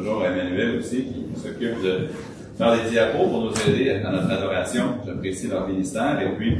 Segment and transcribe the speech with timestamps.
[0.00, 2.08] toujours Emmanuel aussi, qui s'occupe de
[2.56, 4.84] faire les diapos pour nous aider dans notre adoration.
[5.06, 6.20] J'apprécie leur ministère.
[6.20, 6.56] Et puis,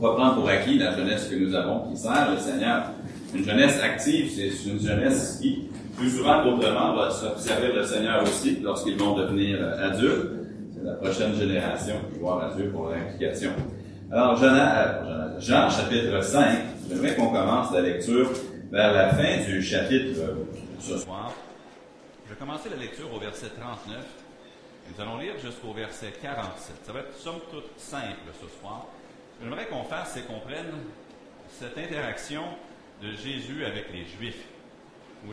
[0.00, 2.90] va prendre pour acquis la jeunesse que nous avons qui sert le Seigneur.
[3.34, 8.58] Une jeunesse active, c'est une jeunesse qui, plus souvent qu'autrement, va servir le Seigneur aussi
[8.62, 10.30] lorsqu'ils vont devenir adultes.
[10.74, 13.50] C'est la prochaine génération, gloire à Dieu pour l'implication.
[14.10, 14.56] Alors, Jean,
[15.38, 16.44] Jean, chapitre 5,
[16.88, 18.30] j'aimerais qu'on commence la lecture
[18.72, 20.20] vers la fin du chapitre
[20.80, 21.32] ce soir.
[22.30, 24.06] Je vais commencer la lecture au verset 39.
[24.88, 26.76] Nous allons lire jusqu'au verset 47.
[26.84, 28.86] Ça va être somme toute simple ce soir.
[29.34, 30.70] Ce que j'aimerais qu'on fasse, c'est qu'on prenne
[31.48, 32.44] cette interaction
[33.02, 34.44] de Jésus avec les Juifs,
[35.26, 35.32] où,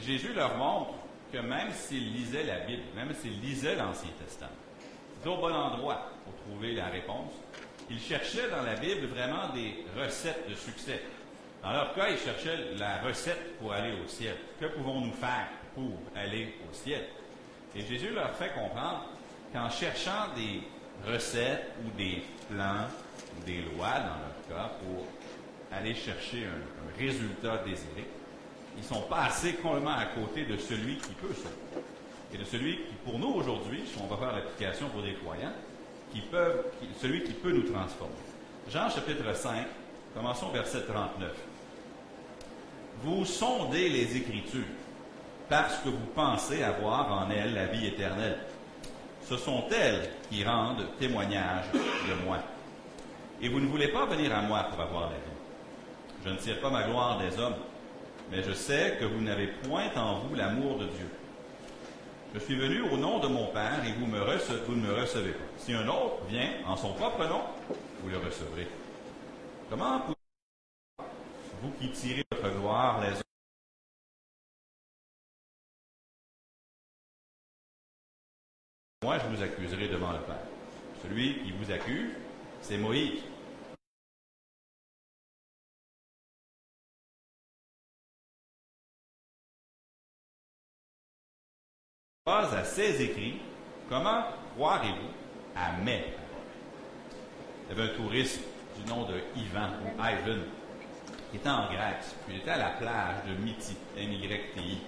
[0.00, 0.94] Jésus leur montre
[1.30, 4.50] que même s'ils lisaient la Bible, même s'ils lisaient l'Ancien Testament,
[5.22, 7.32] c'est au bon endroit pour trouver la réponse.
[7.90, 11.02] Ils cherchaient dans la Bible vraiment des recettes de succès.
[11.62, 14.36] Dans leur cas, ils cherchaient la recette pour aller au ciel.
[14.58, 15.48] Que pouvons-nous faire?
[15.74, 17.04] Pour aller au ciel?
[17.76, 19.06] Et Jésus leur fait comprendre
[19.52, 20.62] qu'en cherchant des
[21.10, 22.86] recettes ou des plans
[23.36, 25.06] ou des lois, dans leur cas, pour
[25.72, 28.06] aller chercher un, résultat désiré,
[28.76, 31.82] ils sont pas assez complètement à côté de celui qui peut sauver.
[32.32, 35.52] Et de celui qui, pour nous aujourd'hui, si on va faire l'application pour des croyants,
[36.12, 36.64] qui peuvent,
[37.00, 38.14] celui qui peut nous transformer.
[38.70, 39.66] Jean chapitre 5,
[40.14, 41.32] commençons verset 39.
[43.02, 44.62] Vous sondez les Écritures
[45.48, 48.38] parce que vous pensez avoir en elles la vie éternelle.
[49.28, 52.38] Ce sont elles qui rendent témoignage de moi.
[53.40, 56.24] Et vous ne voulez pas venir à moi pour avoir la vie.
[56.24, 57.56] Je ne tire pas ma gloire des hommes,
[58.30, 61.08] mais je sais que vous n'avez point en vous l'amour de Dieu.
[62.34, 65.44] Je suis venu au nom de mon Père et vous, ne me recevez pas.
[65.56, 67.42] Si un autre vient en son propre nom,
[68.02, 68.66] vous le recevrez.
[69.70, 70.02] Comment
[71.62, 73.23] vous qui tirez votre gloire les
[79.04, 80.46] Moi, je vous accuserai devant le Père.
[81.02, 82.08] Celui qui vous accuse,
[82.62, 83.20] c'est Moïse.
[92.24, 93.42] Pas à ses écrits,
[93.90, 95.10] comment croirez-vous
[95.54, 96.06] à mes
[97.68, 98.40] Il y avait un touriste
[98.78, 100.40] du nom de Ivan ou Ivan
[101.30, 104.78] qui était en Grèce, puis il était à la plage de Myti, M-Y-T-I.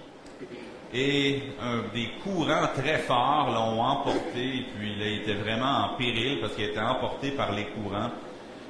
[0.93, 6.55] Et un, des courants très forts l'ont emporté, puis il était vraiment en péril parce
[6.55, 8.09] qu'il était emporté par les courants.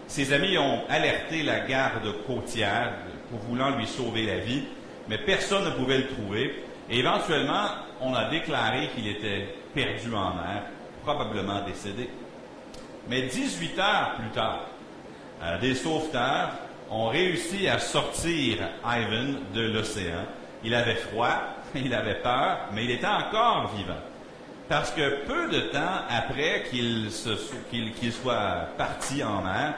[0.08, 2.94] Ses amis ont alerté la garde côtière
[3.30, 4.64] pour voulant lui sauver la vie,
[5.08, 6.64] mais personne ne pouvait le trouver.
[6.90, 7.68] Et éventuellement,
[8.02, 10.64] on a déclaré qu'il était perdu en mer,
[11.04, 12.10] probablement décédé.
[13.10, 14.62] Mais 18 heures plus tard,
[15.44, 16.52] euh, des sauveteurs
[16.90, 20.26] ont réussi à sortir Ivan de l'océan.
[20.64, 21.36] Il avait froid,
[21.76, 24.00] il avait peur, mais il était encore vivant.
[24.70, 27.10] Parce que peu de temps après qu'il
[28.12, 29.76] soit parti en mer,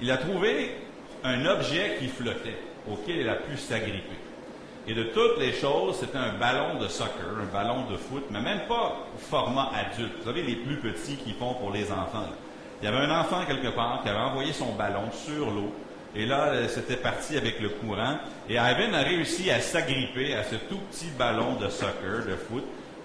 [0.00, 0.76] il a trouvé
[1.22, 2.58] un objet qui flottait,
[2.90, 4.18] auquel il a pu s'agripper.
[4.86, 8.40] Et de toutes les choses, c'était un ballon de soccer, un ballon de foot, mais
[8.40, 10.12] même pas format adulte.
[10.18, 12.26] Vous savez, les plus petits qui font pour les enfants.
[12.82, 15.72] Il y avait un enfant quelque part qui avait envoyé son ballon sur l'eau
[16.16, 18.18] et là, euh, c'était parti avec le courant.
[18.48, 22.64] Et Ivan a réussi à s'agripper à ce tout petit ballon de soccer, de foot,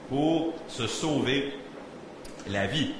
[0.09, 1.53] pour se sauver
[2.47, 2.91] la vie.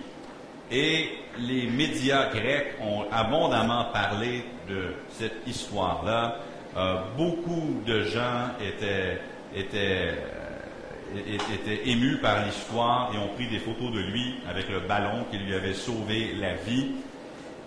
[0.72, 1.10] Et
[1.40, 6.38] les médias grecs ont abondamment parlé de cette histoire-là.
[6.78, 9.20] Euh, beaucoup de gens étaient,
[9.56, 10.14] étaient,
[11.16, 15.26] euh, étaient émus par l'histoire et ont pris des photos de lui avec le ballon
[15.32, 16.92] qui lui avait sauvé la vie.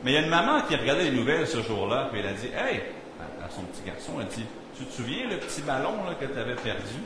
[0.04, 2.32] Mais il y a une maman qui regardait les nouvelles ce jour-là, puis elle a
[2.32, 2.82] dit Hey,
[3.20, 4.44] à, son petit garçon, elle dit
[4.76, 6.96] Tu te souviens le petit ballon que tu avais perdu?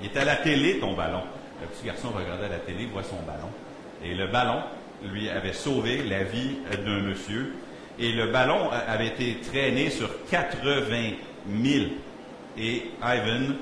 [0.00, 1.22] Il est à la télé, ton ballon.
[1.60, 3.50] Le petit garçon regardait la télé, voit son ballon.
[4.02, 4.62] Et le ballon
[5.04, 7.54] lui avait sauvé la vie d'un monsieur.
[7.98, 11.12] Et le ballon avait été traîné sur 80
[11.62, 11.84] 000.
[12.58, 13.54] Et Ivan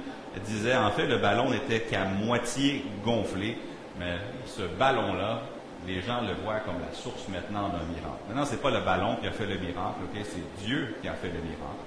[0.44, 3.56] disait, en fait, le ballon n'était qu'à moitié gonflé.
[3.98, 4.16] Mais
[4.46, 5.42] ce ballon-là
[5.86, 8.22] les gens le voient comme la source maintenant d'un miracle.
[8.28, 11.12] Maintenant, ce n'est pas le ballon qui a fait le miracle, c'est Dieu qui a
[11.14, 11.84] fait le miracle.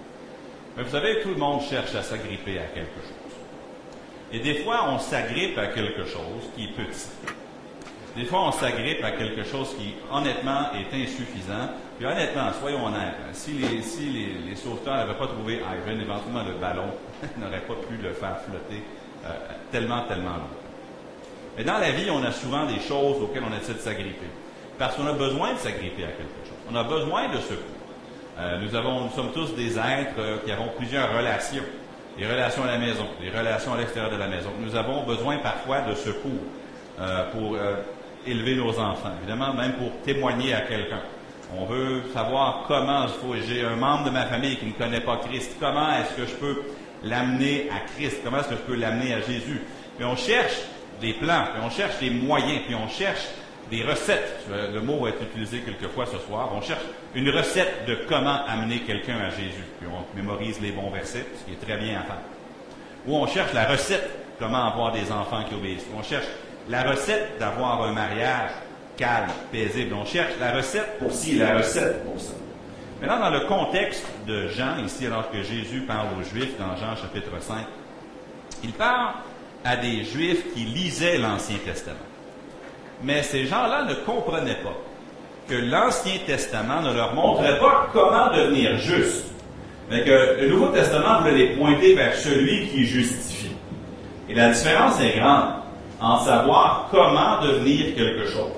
[0.76, 3.28] Mais vous savez, tout le monde cherche à s'agripper à quelque chose.
[4.32, 7.10] Et des fois, on s'agrippe à quelque chose qui est petit.
[8.16, 11.70] Des fois, on s'agrippe à quelque chose qui, honnêtement, est insuffisant.
[11.98, 16.54] Puis honnêtement, soyons honnêtes, hein, si les, si sauveteurs n'avaient pas trouvé Ivan, éventuellement le
[16.60, 16.90] ballon
[17.38, 18.84] n'aurait pas pu le faire flotter
[19.26, 19.30] euh,
[19.72, 20.67] tellement, tellement longtemps.
[21.58, 24.28] Mais dans la vie, on a souvent des choses auxquelles on essaie de s'agripper.
[24.78, 26.58] Parce qu'on a besoin de s'agripper à quelque chose.
[26.72, 27.78] On a besoin de secours.
[28.40, 31.64] Euh, nous, sommes tous des êtres euh, qui avons plusieurs relations.
[32.20, 34.50] les relations à la maison, les relations à l'extérieur de la maison.
[34.60, 36.44] Nous avons besoin parfois de secours
[37.00, 37.58] euh, pour
[38.28, 41.02] élever nos enfants, évidemment, même pour témoigner à quelqu'un.
[41.58, 43.06] On veut savoir comment.
[43.48, 45.56] J'ai un membre de ma famille qui ne connaît pas Christ.
[45.60, 46.62] Comment est-ce que je peux
[47.04, 48.18] l'amener à Christ?
[48.24, 49.62] Comment est-ce que je peux l'amener à Jésus?
[49.98, 50.58] Puis on cherche
[51.02, 53.28] des plans, puis on cherche des moyens, puis on cherche
[53.70, 54.46] des recettes.
[54.50, 56.50] Le mot va être utilisé quelquefois ce soir.
[56.54, 56.84] On cherche
[57.16, 59.64] une recette de comment amener quelqu'un à Jésus.
[59.80, 62.22] Puis on mémorise les bons versets, ce qui est très bien à faire.
[63.08, 64.10] Ou on cherche la recette,
[64.40, 65.86] comment avoir des enfants qui obéissent.
[65.98, 66.28] On cherche
[66.70, 68.52] la recette d'avoir un mariage
[68.98, 69.94] calme, paisible.
[69.94, 72.34] On cherche la recette pour ci, la recette pour ça.
[73.00, 76.96] Maintenant, dans le contexte de Jean, ici, alors que Jésus parle aux Juifs dans Jean
[76.96, 77.58] chapitre 5,
[78.64, 79.14] il parle
[79.68, 81.98] à des Juifs qui lisaient l'Ancien Testament.
[83.04, 84.78] Mais ces gens-là ne comprenaient pas
[85.50, 89.26] que l'Ancien Testament ne leur montrait pas comment devenir juste,
[89.92, 93.56] mais que le Nouveau Testament voulait les pointer vers celui qui justifie.
[94.30, 95.56] Et la différence est grande
[96.00, 98.52] en savoir comment devenir quelque chose.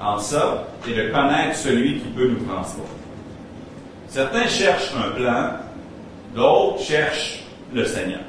[0.00, 2.88] En ça, et de connaître celui qui peut nous transformer.
[4.08, 5.50] Certains cherchent un plan,
[6.34, 7.42] d'autres cherchent
[7.72, 8.20] le Seigneur.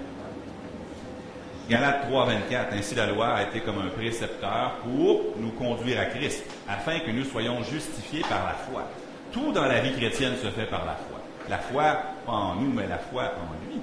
[1.72, 2.74] Galates 3, 24.
[2.74, 7.12] Ainsi la loi a été comme un précepteur pour nous conduire à Christ, afin que
[7.12, 8.84] nous soyons justifiés par la foi.
[9.32, 11.22] Tout dans la vie chrétienne se fait par la foi.
[11.48, 13.80] La foi, pas en nous, mais la foi en lui.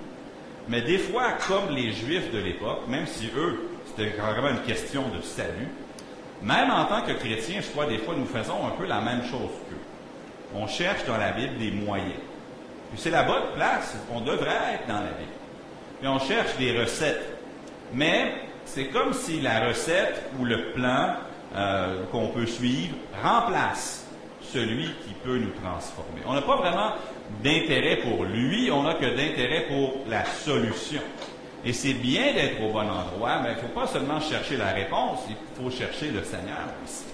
[0.69, 5.05] Mais des fois, comme les Juifs de l'époque, même si eux, c'était vraiment une question
[5.09, 5.69] de salut,
[6.43, 9.23] même en tant que chrétiens, je crois, des fois, nous faisons un peu la même
[9.23, 9.77] chose qu'eux.
[10.55, 12.21] On cherche dans la Bible des moyens.
[12.91, 15.33] Puis c'est la bonne place, on devrait être dans la Bible.
[16.01, 17.38] Puis on cherche des recettes
[17.93, 21.15] mais c'est comme si la recette ou le plan
[21.57, 24.07] euh, qu'on peut suivre remplace
[24.43, 26.21] celui qui peut nous transformer.
[26.27, 26.93] On n'a pas vraiment
[27.43, 31.01] d'intérêt pour lui, on n'a que d'intérêt pour la solution.
[31.65, 34.69] Et c'est bien d'être au bon endroit, mais il ne faut pas seulement chercher la
[34.69, 37.05] réponse, il faut chercher le Seigneur aussi.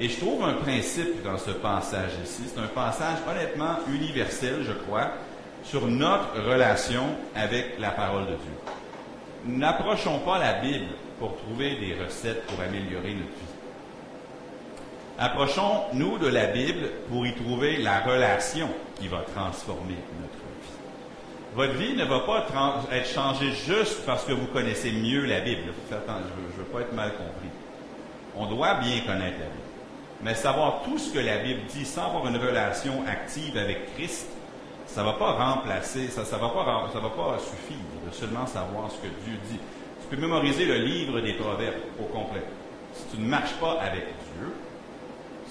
[0.00, 4.72] Et je trouve un principe dans ce passage ici, c'est un passage honnêtement universel, je
[4.72, 5.10] crois,
[5.64, 7.04] sur notre relation
[7.36, 8.81] avec la parole de Dieu
[9.46, 10.86] n'approchons pas la Bible
[11.18, 13.52] pour trouver des recettes pour améliorer notre vie.
[15.18, 18.68] Approchons-nous de la Bible pour y trouver la relation
[18.98, 20.42] qui va transformer notre vie.
[21.54, 22.46] Votre vie ne va pas
[22.92, 25.62] être changée juste parce que vous connaissez mieux la Bible.
[25.90, 27.50] Je ne veux pas être mal compris.
[28.36, 29.62] On doit bien connaître la Bible.
[30.22, 34.28] Mais savoir tout ce que la Bible dit sans avoir une relation active avec Christ,
[34.92, 38.46] ça ne va pas remplacer, ça ne va, pas, ça va pas suffire de seulement
[38.46, 39.58] savoir ce que Dieu dit.
[40.02, 42.42] Tu peux mémoriser le livre des Proverbes au complet.
[42.92, 44.52] Si tu ne marches pas avec Dieu,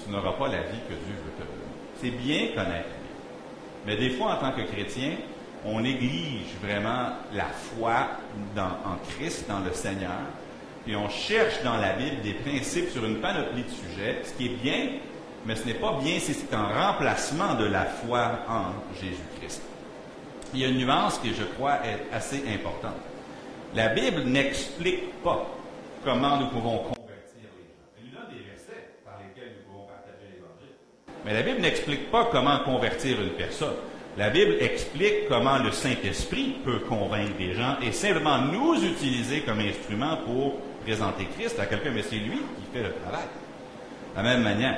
[0.03, 1.61] tu n'auras pas la vie que Dieu veut te donner.
[1.99, 2.89] C'est bien connaître
[3.87, 5.13] Mais des fois, en tant que chrétien,
[5.65, 8.09] on néglige vraiment la foi
[8.57, 10.11] en Christ, dans le Seigneur,
[10.87, 14.47] et on cherche dans la Bible des principes sur une panoplie de sujets, ce qui
[14.47, 14.89] est bien,
[15.45, 18.95] mais ce n'est pas bien si c'est un remplacement de la foi en
[20.53, 22.97] Il y a une nuance qui, je crois, est assez importante.
[23.73, 25.47] La Bible n'explique pas
[26.03, 27.87] comment nous pouvons convertir les gens.
[27.97, 30.75] Elle nous donne des par nous pouvons partager l'Évangile.
[31.25, 33.75] Mais la Bible n'explique pas comment convertir une personne.
[34.17, 39.59] La Bible explique comment le Saint-Esprit peut convaincre des gens et simplement nous utiliser comme
[39.59, 43.27] instrument pour présenter Christ à quelqu'un, mais c'est lui qui fait le travail.
[44.11, 44.77] De la même manière,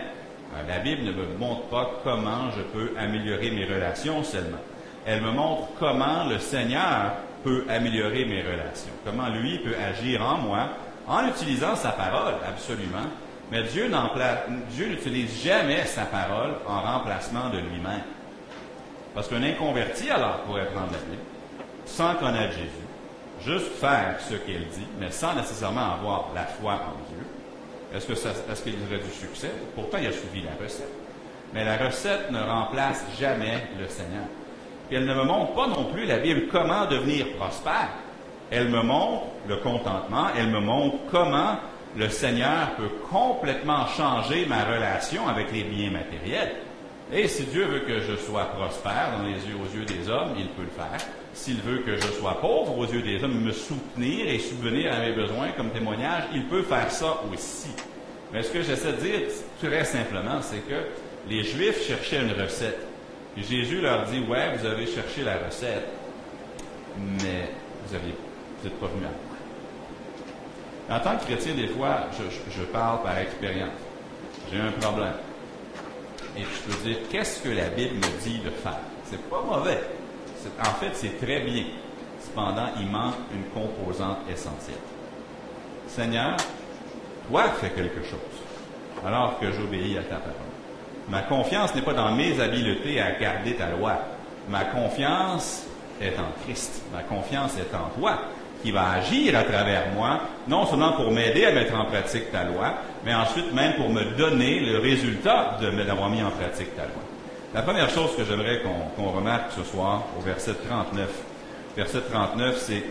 [0.67, 4.59] la Bible ne me montre pas comment je peux améliorer mes relations seulement.
[5.05, 10.37] Elle me montre comment le Seigneur peut améliorer mes relations, comment lui peut agir en
[10.37, 10.69] moi
[11.07, 13.09] en utilisant sa parole, absolument.
[13.51, 13.89] Mais Dieu
[14.87, 18.03] n'utilise jamais sa parole en remplacement de lui-même.
[19.13, 21.21] Parce qu'un inconverti, alors, pourrait prendre la Bible,
[21.85, 27.13] sans connaître Jésus, juste faire ce qu'il dit, mais sans nécessairement avoir la foi en
[27.13, 27.23] Dieu,
[27.93, 29.51] est-ce est-ce qu'il aurait du succès?
[29.75, 30.89] Pourtant, il a suivi la recette.
[31.53, 34.23] Mais la recette ne remplace jamais le Seigneur.
[34.91, 37.89] Elle ne me montre pas non plus la Bible comment devenir prospère.
[38.51, 41.57] Elle me montre le contentement, elle me montre comment
[41.97, 46.53] le Seigneur peut complètement changer ma relation avec les biens matériels.
[47.11, 50.33] Et si Dieu veut que je sois prospère dans les yeux, aux yeux des hommes,
[50.37, 51.07] il peut le faire.
[51.33, 54.99] S'il veut que je sois pauvre aux yeux des hommes, me soutenir et subvenir à
[54.99, 57.69] mes besoins comme témoignage, il peut faire ça aussi.
[58.31, 59.19] Mais ce que j'essaie de dire
[59.61, 60.87] très simplement, c'est que
[61.29, 62.79] les Juifs cherchaient une recette.
[63.37, 65.87] Jésus leur dit, ouais, vous avez cherché la recette,
[66.97, 67.49] mais
[67.87, 67.97] vous
[68.63, 70.97] n'êtes pas venu à moi.
[70.97, 72.07] En tant que chrétien, des fois,
[72.49, 73.71] je parle par expérience.
[74.51, 75.13] J'ai un problème
[76.37, 78.79] et je peux dire qu'est-ce que la Bible me dit de faire.
[79.05, 79.81] C'est pas mauvais.
[80.59, 81.65] En fait, c'est très bien.
[82.21, 84.75] Cependant, il manque une composante essentielle.
[85.87, 86.37] Seigneur,
[87.29, 88.19] toi fais quelque chose,
[89.05, 90.52] alors que j'obéis à ta parole.
[91.09, 93.99] Ma confiance n'est pas dans mes habiletés à garder ta loi.
[94.49, 95.65] Ma confiance
[96.01, 96.83] est en Christ.
[96.93, 98.19] Ma confiance est en toi,
[98.61, 102.45] qui va agir à travers moi, non seulement pour m'aider à mettre en pratique ta
[102.45, 106.83] loi, mais ensuite même pour me donner le résultat de d'avoir mis en pratique ta
[106.83, 107.01] loi.
[107.53, 108.61] La première chose que j'aimerais
[108.95, 111.09] qu'on remarque ce soir au verset 39,
[111.75, 112.83] verset 39, c'est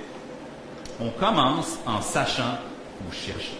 [1.00, 2.59] on commence en sachant
[3.07, 3.59] où chercher.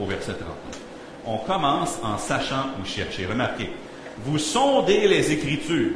[0.00, 0.85] Au verset 39.
[1.26, 3.26] On commence en sachant où chercher.
[3.26, 3.70] Remarquez,
[4.18, 5.94] vous sondez les Écritures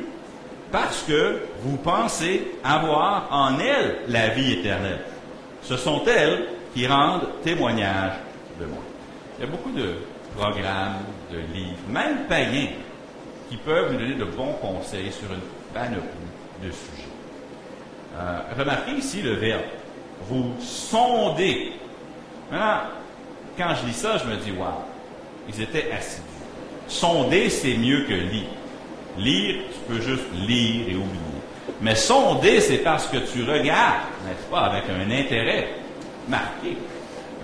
[0.73, 5.01] parce que vous pensez avoir en elles la vie éternelle.
[5.63, 8.13] Ce sont elles qui rendent témoignage
[8.61, 8.83] de moi.
[9.39, 9.95] Il y a beaucoup de
[10.37, 10.99] programmes,
[11.31, 12.69] de livres, même païens,
[13.49, 15.41] qui peuvent nous donner de bons conseils sur une
[15.75, 16.09] panoplie
[16.63, 17.09] de sujets.
[18.17, 19.63] Euh, remarquez ici le verbe.
[20.29, 21.73] Vous sondez.
[22.51, 24.71] Quand je lis ça, je me dis, waouh,
[25.53, 26.23] ils étaient assidus.
[26.89, 28.49] Sonder, c'est mieux que lire.
[29.19, 31.41] Lire, tu peux juste lire et oublier.
[31.81, 35.69] Mais sonder, c'est parce que tu regardes, n'est-ce pas, avec un intérêt
[36.29, 36.77] marqué.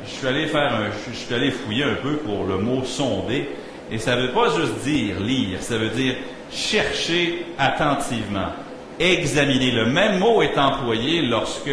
[0.05, 3.49] Je suis allé faire je suis allé fouiller un peu pour le mot sonder,
[3.91, 6.15] et ça ne veut pas juste dire lire, ça veut dire
[6.51, 8.53] chercher attentivement,
[8.99, 9.71] examiner.
[9.71, 11.71] Le même mot est employé lorsque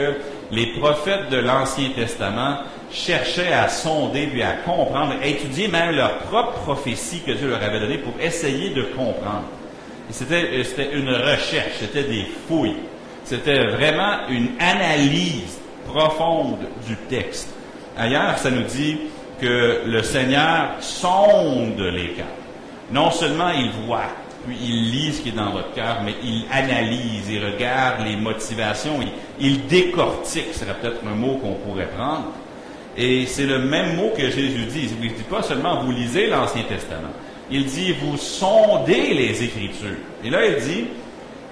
[0.52, 2.60] les prophètes de l'Ancien Testament
[2.92, 7.64] cherchaient à sonder puis à comprendre, à étudier même leur propre prophétie que Dieu leur
[7.64, 9.46] avait donnée pour essayer de comprendre.
[10.10, 12.78] Euh, c'était une recherche, c'était des fouilles.
[13.24, 17.50] C'était vraiment une analyse profonde du texte.
[17.98, 18.98] Ailleurs, ça nous dit
[19.40, 22.26] que le Seigneur sonde les cœurs.
[22.92, 24.06] Non seulement il voit,
[24.50, 29.00] il lit ce qui est dans votre cœur, mais il analyse, il regarde les motivations,
[29.02, 29.10] il,
[29.40, 32.26] il décortique, ce serait peut-être un mot qu'on pourrait prendre.
[32.98, 34.90] Et c'est le même mot que Jésus dit.
[35.02, 37.10] Il ne dit pas seulement vous lisez l'Ancien Testament,
[37.50, 39.98] il dit, vous sondez les Écritures.
[40.24, 40.86] Et là, il dit,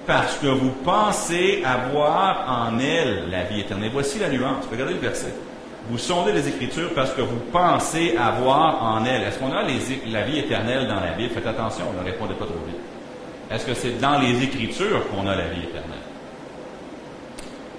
[0.08, 3.92] parce que vous pensez avoir en elles la vie éternelle.
[3.94, 4.66] Voici la nuance.
[4.72, 5.34] Regardez le verset.
[5.90, 9.24] Vous sondez les Écritures parce que vous pensez avoir en elles.
[9.24, 11.34] Est-ce qu'on a la vie éternelle dans la Bible?
[11.34, 12.78] Faites attention, ne répondez pas trop vite.
[13.50, 15.98] Est-ce que c'est dans les Écritures qu'on a la vie éternelle?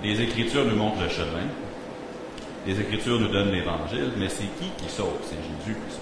[0.03, 1.47] Les Écritures nous montrent le chemin.
[2.67, 5.15] Les Écritures nous donnent l'Évangile, mais c'est qui qui sauve?
[5.23, 6.01] C'est Jésus qui sauve.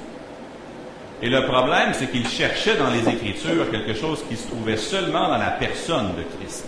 [1.22, 5.28] Et le problème, c'est qu'il cherchait dans les Écritures quelque chose qui se trouvait seulement
[5.28, 6.66] dans la personne de Christ.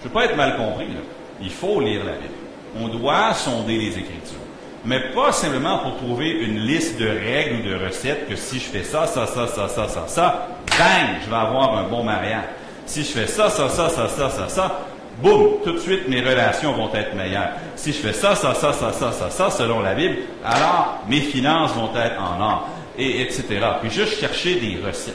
[0.00, 0.86] Je ne veux pas être mal compris.
[0.86, 1.00] Là.
[1.42, 2.34] Il faut lire la Bible.
[2.76, 4.38] On doit sonder les Écritures.
[4.84, 8.64] Mais pas simplement pour trouver une liste de règles ou de recettes que si je
[8.64, 12.44] fais ça, ça, ça, ça, ça, ça, ça, bang, je vais avoir un bon mariage.
[12.86, 14.80] Si je fais ça, ça, ça, ça, ça, ça, ça,
[15.22, 17.50] boum, tout de suite mes relations vont être meilleures.
[17.76, 21.20] Si je fais ça, ça, ça, ça, ça, ça, ça, selon la Bible, alors mes
[21.20, 22.68] finances vont être en or
[22.98, 23.44] et etc.
[23.80, 25.14] Puis juste chercher des recettes.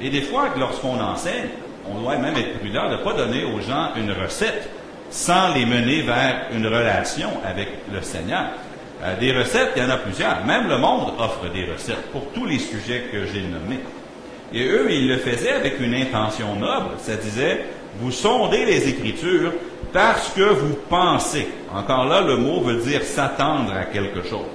[0.00, 1.48] Et des fois, lorsqu'on enseigne,
[1.90, 4.68] on doit même être prudent de ne pas donner aux gens une recette
[5.10, 8.46] sans les mener vers une relation avec le Seigneur.
[9.02, 10.44] Euh, des recettes, il y en a plusieurs.
[10.44, 13.80] Même le monde offre des recettes pour tous les sujets que j'ai nommés.
[14.52, 16.90] Et eux, ils le faisaient avec une intention noble.
[16.98, 17.64] Ça disait,
[17.98, 19.52] vous sondez les Écritures
[19.92, 21.48] parce que vous pensez.
[21.74, 24.46] Encore là, le mot veut dire s'attendre à quelque chose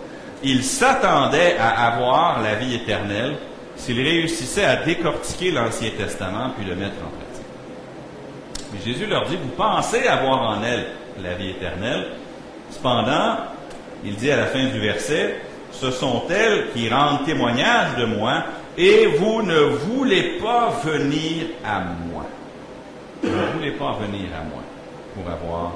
[0.43, 3.37] il s'attendait à avoir la vie éternelle
[3.75, 7.45] s'il réussissait à décortiquer l'Ancien Testament puis le mettre en pratique.
[8.73, 10.87] Mais Jésus leur dit, vous pensez avoir en elle
[11.21, 12.07] la vie éternelle.
[12.71, 13.37] Cependant,
[14.03, 15.35] il dit à la fin du verset,
[15.71, 18.43] ce sont elles qui rendent témoignage de moi
[18.77, 22.25] et vous ne voulez pas venir à moi.
[23.23, 24.63] Vous ne voulez pas venir à moi
[25.15, 25.73] pour avoir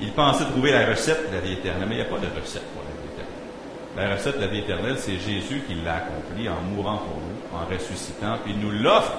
[0.00, 2.40] il pensait trouver la recette de la vie éternelle, mais il n'y a pas de
[2.40, 4.08] recette pour la vie éternelle.
[4.08, 7.58] La recette de la vie éternelle, c'est Jésus qui l'a accomplie en mourant pour nous,
[7.58, 9.18] en ressuscitant, puis il nous l'offre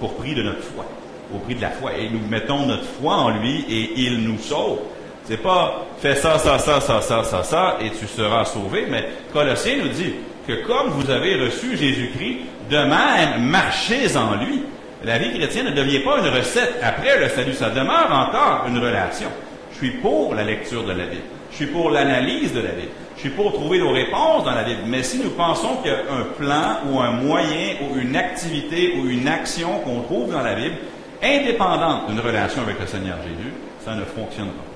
[0.00, 0.84] pour prix de notre foi,
[1.32, 1.96] au prix de la foi.
[1.96, 4.80] Et nous mettons notre foi en lui et il nous sauve.
[5.28, 9.10] C'est pas fais ça, ça, ça, ça, ça, ça, ça, et tu seras sauvé, mais
[9.30, 10.14] Colossiens nous dit
[10.46, 12.38] que comme vous avez reçu Jésus-Christ,
[12.70, 14.62] de même, marchez en lui.
[15.04, 18.78] La vie chrétienne ne devient pas une recette après le salut, ça demeure encore une
[18.78, 19.28] relation.
[19.72, 21.22] Je suis pour la lecture de la Bible.
[21.50, 22.92] Je suis pour l'analyse de la Bible.
[23.16, 24.80] Je suis pour trouver nos réponses dans la Bible.
[24.86, 28.94] Mais si nous pensons qu'il y a un plan ou un moyen ou une activité
[28.96, 30.76] ou une action qu'on trouve dans la Bible,
[31.22, 33.52] indépendante d'une relation avec le Seigneur Jésus,
[33.84, 34.67] ça ne fonctionne pas.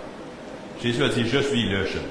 [0.83, 2.03] Jésus a dit, je suis le chemin,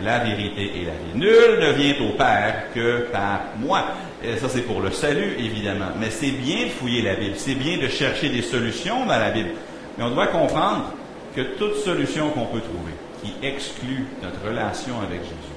[0.00, 1.16] la vérité et la vie.
[1.16, 3.82] Nul ne vient au Père que par moi.
[4.22, 5.88] Et ça, c'est pour le salut, évidemment.
[5.98, 7.34] Mais c'est bien de fouiller la Bible.
[7.36, 9.50] C'est bien de chercher des solutions dans la Bible.
[9.98, 10.92] Mais on doit comprendre
[11.34, 15.56] que toute solution qu'on peut trouver qui exclut notre relation avec Jésus,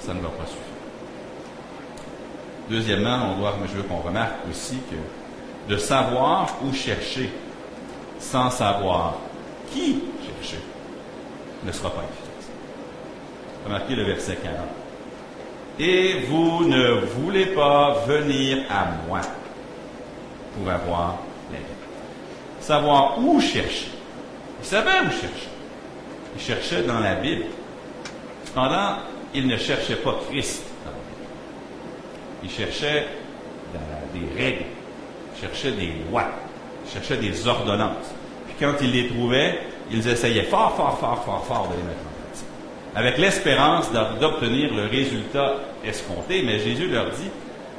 [0.00, 0.62] ça ne va pas suffire.
[2.70, 7.30] Deuxièmement, on doit, je veux qu'on remarque aussi que de savoir où chercher
[8.18, 9.16] sans savoir
[9.72, 10.58] qui chercher
[11.64, 12.50] ne sera pas efficace.
[13.64, 14.54] Remarquez le verset 40.
[15.80, 19.20] Et vous ne voulez pas venir à moi
[20.56, 21.18] pour avoir
[21.52, 21.58] la.
[22.60, 23.88] Savoir où chercher.
[24.60, 25.48] Il savait où chercher.
[26.34, 27.44] Il cherchait dans la Bible.
[28.44, 28.96] Cependant,
[29.34, 31.30] il ne cherchait pas Christ dans la Bible.
[32.42, 33.06] Il cherchait
[34.14, 34.64] des règles.
[35.34, 36.26] Il cherchait des lois.
[36.84, 38.12] Il cherchait des ordonnances.
[38.46, 39.60] Puis quand il les trouvait,
[39.90, 42.46] ils essayaient fort, fort, fort, fort, fort de les mettre en pratique.
[42.94, 43.90] Avec l'espérance
[44.20, 47.30] d'obtenir le résultat escompté, mais Jésus leur dit,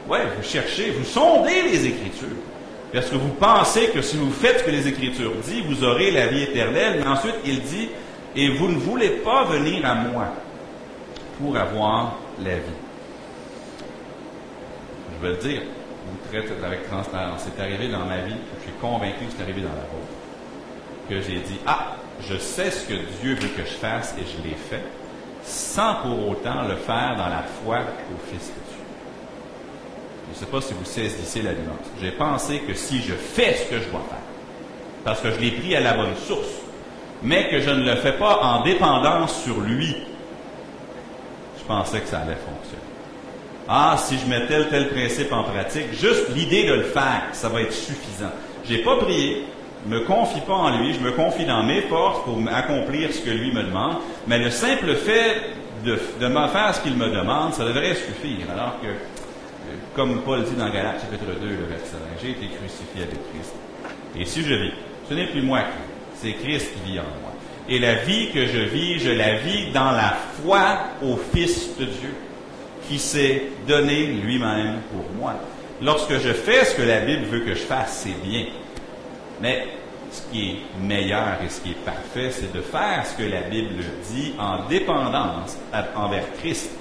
[0.10, 2.38] ouais, vous cherchez, vous sondez les Écritures.
[2.92, 6.12] Parce que vous pensez que si vous faites ce que les Écritures disent, vous aurez
[6.12, 7.00] la vie éternelle.
[7.00, 7.89] Mais ensuite, il dit,
[8.36, 10.25] et vous ne voulez pas venir à moi
[11.39, 12.80] pour avoir la vie.
[15.22, 15.62] Je vais le dire,
[16.08, 17.46] vous traitez avec transparence.
[17.46, 20.13] C'est arrivé dans ma vie, je suis convaincu que c'est arrivé dans la vôtre,
[21.10, 21.96] que j'ai dit, ah,
[22.28, 24.84] je sais ce que Dieu veut que je fasse et je l'ai fait,
[25.44, 28.84] sans pour autant le faire dans la foi au Fils de Dieu.
[30.28, 31.88] Je ne sais pas si vous saisissez la nuance.
[32.01, 34.20] J'ai pensé que si je fais ce que je dois faire,
[35.04, 36.48] parce que je l'ai pris à la bonne source,
[37.24, 39.96] mais que je ne le fais pas en dépendance sur lui,
[41.58, 42.84] je pensais que ça allait fonctionner.
[43.68, 47.50] Ah, si je mets tel tel principe en pratique, juste l'idée de le faire, ça
[47.50, 48.32] va être suffisant.
[48.66, 49.46] J'ai pas prié,
[49.88, 53.29] me confie pas en lui, je me confie dans mes forces pour accomplir ce que
[53.29, 55.41] lui me demande, mais le simple fait
[55.86, 58.48] de, de me faire ce qu'il me demande, ça devrait suffire.
[58.51, 58.88] Alors que,
[59.95, 63.53] comme Paul dit dans Galates chapitre 2, le verset 1, j'ai été crucifié avec Christ.
[64.17, 64.74] Et si je vis,
[65.07, 67.33] ce n'est plus moi qui vis, c'est Christ qui vit en moi.
[67.69, 71.86] Et la vie que je vis, je la vis dans la foi au Fils de
[71.86, 72.13] Dieu,
[72.88, 75.35] qui s'est donné lui-même pour moi.
[75.81, 78.46] Lorsque je fais ce que la Bible veut que je fasse, c'est bien.
[79.42, 79.68] Mais
[80.12, 83.42] ce qui est meilleur et ce qui est parfait, c'est de faire ce que la
[83.42, 85.58] Bible dit en dépendance
[85.96, 86.72] envers Christ,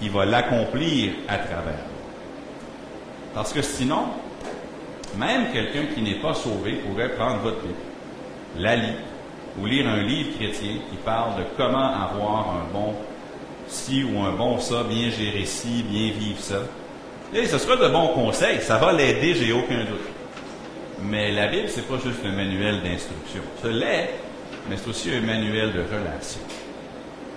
[0.00, 1.84] qui va l'accomplir à travers.
[3.34, 4.04] Parce que sinon,
[5.16, 7.74] même quelqu'un qui n'est pas sauvé pourrait prendre votre Bible,
[8.58, 8.94] la lire,
[9.58, 12.94] ou lire un livre chrétien qui parle de comment avoir un bon
[13.68, 16.60] ci ou un bon ça, bien gérer ci, bien vivre ça.
[17.34, 20.15] Et ce sera de bons conseils, ça va l'aider, j'ai aucun doute.
[21.02, 23.42] Mais la Bible, c'est pas juste un manuel d'instruction.
[23.62, 24.10] Ce l'est,
[24.68, 26.40] mais c'est aussi un manuel de relation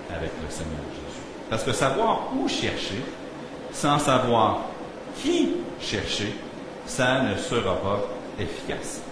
[0.08, 1.22] avec le Seigneur Jésus.
[1.48, 3.02] Parce que savoir où chercher,
[3.72, 4.66] sans savoir
[5.22, 6.34] qui chercher,
[6.86, 8.00] ça ne sera pas
[8.38, 9.02] efficace.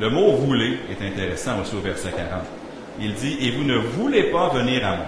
[0.00, 2.42] Le mot voulez est intéressant aussi au verset 40.
[3.00, 5.06] Il dit, et vous ne voulez pas venir à moi.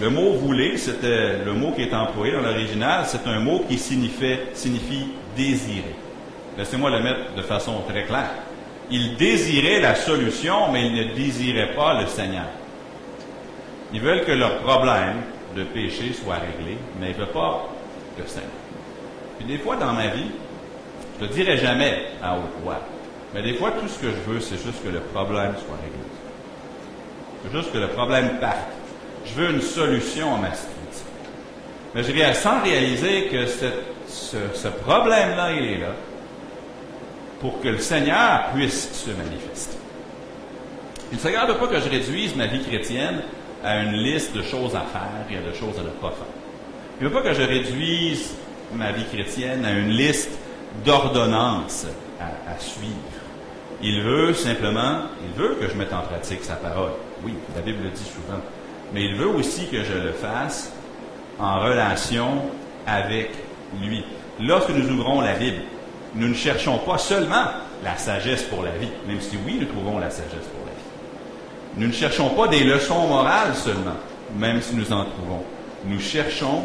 [0.00, 3.78] Le mot voulez, c'était le mot qui est employé dans l'original, c'est un mot qui
[3.78, 5.94] signifie, signifie désirer.
[6.58, 8.30] Laissez-moi le mettre de façon très claire.
[8.90, 12.46] Ils désiraient la solution, mais ils ne désiraient pas le Seigneur.
[13.92, 15.18] Ils veulent que leur problème
[15.54, 17.68] de péché soit réglé, mais ils ne veulent pas
[18.18, 18.50] le Seigneur.
[19.38, 20.30] Puis des fois dans ma vie,
[21.20, 22.80] je ne dirai jamais à haute voix,
[23.34, 25.98] mais des fois tout ce que je veux, c'est juste que le problème soit réglé.
[27.52, 28.56] Juste que le problème parte.
[29.24, 31.06] Je veux une solution à ma situation.
[31.94, 35.92] Mais je viens sans réaliser que ce problème-là, il est là
[37.40, 39.76] pour que le Seigneur puisse se manifester.
[41.12, 43.22] Il ne regarde pas que je réduise ma vie chrétienne
[43.64, 46.26] à une liste de choses à faire et de choses à ne pas faire.
[47.00, 48.34] Il ne veut pas que je réduise
[48.74, 50.30] ma vie chrétienne à une liste
[50.84, 51.86] d'ordonnances
[52.20, 52.92] à, à, suivre.
[53.82, 56.90] Il veut simplement, il veut que je mette en pratique sa parole.
[57.24, 58.40] Oui, la Bible le dit souvent.
[58.92, 60.72] Mais il veut aussi que je le fasse
[61.38, 62.42] en relation
[62.86, 63.30] avec
[63.80, 64.04] lui.
[64.40, 65.62] Lorsque nous ouvrons la Bible,
[66.18, 67.44] nous ne cherchons pas seulement
[67.84, 71.76] la sagesse pour la vie, même si oui, nous trouvons la sagesse pour la vie.
[71.76, 73.96] Nous ne cherchons pas des leçons morales seulement,
[74.36, 75.44] même si nous en trouvons.
[75.84, 76.64] Nous cherchons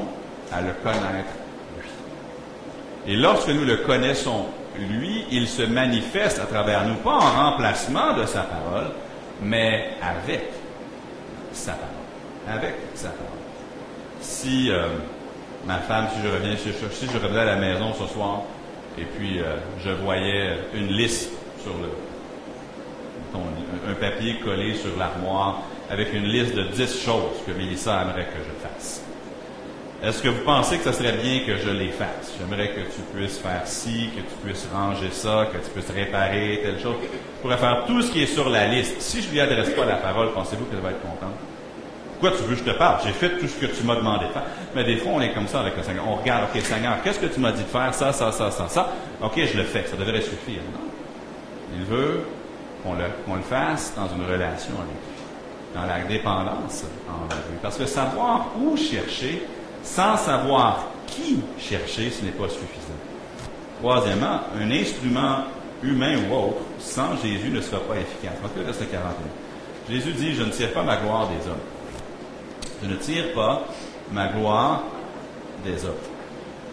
[0.51, 1.29] à le connaître,
[1.77, 3.13] lui.
[3.13, 4.45] Et lorsque nous le connaissons,
[4.89, 8.89] lui, il se manifeste à travers nous, pas en remplacement de sa parole,
[9.39, 10.49] mais avec
[11.53, 12.57] sa parole.
[12.57, 13.27] Avec sa parole.
[14.19, 14.87] Si euh,
[15.67, 18.41] ma femme, si je reviens, si je revenais à la maison ce soir,
[18.97, 21.89] et puis, euh, je voyais une liste sur le,
[23.89, 28.39] un papier collé sur l'armoire avec une liste de dix choses que Mélissa aimerait que
[28.39, 29.03] je fasse.
[30.03, 32.33] Est-ce que vous pensez que ce serait bien que je les fasse?
[32.37, 36.59] J'aimerais que tu puisses faire ci, que tu puisses ranger ça, que tu puisses réparer
[36.61, 36.95] telle chose.
[37.01, 38.99] Je pourrais faire tout ce qui est sur la liste.
[38.99, 41.35] Si je lui adresse pas la parole, pensez-vous qu'elle va être contente?
[42.23, 43.01] Pourquoi tu veux que je te parle?
[43.03, 44.45] J'ai fait tout ce que tu m'as demandé de faire.
[44.73, 46.07] Mais des fois, on est comme ça avec le Seigneur.
[46.07, 47.93] On regarde, OK, Seigneur, qu'est-ce que tu m'as dit de faire?
[47.93, 48.93] Ça, ça, ça, ça, ça.
[49.21, 49.83] OK, je le fais.
[49.85, 50.61] Ça devrait suffire.
[50.71, 50.87] Non.
[51.77, 52.21] Il veut
[52.81, 53.03] qu'on le,
[53.35, 57.57] le fasse dans une relation avec lui, dans la dépendance envers lui.
[57.61, 59.45] Parce que savoir où chercher,
[59.83, 63.01] sans savoir qui chercher, ce n'est pas suffisant.
[63.81, 65.39] Troisièmement, un instrument
[65.83, 68.37] humain ou autre, sans Jésus, ne sera pas efficace.
[68.41, 69.13] En tout verset 41.
[69.93, 71.57] Jésus dit, je ne tire pas ma gloire des hommes.
[72.83, 73.65] Je ne tire pas
[74.11, 74.83] ma gloire
[75.63, 75.93] des hommes.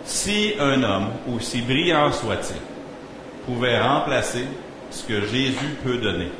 [0.04, 2.56] Si un homme, aussi brillant soit-il,
[3.46, 4.44] pouvait remplacer
[4.90, 6.32] ce que Jésus peut donner,